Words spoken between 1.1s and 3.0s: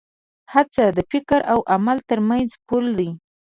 فکر او عمل تر منځ پُل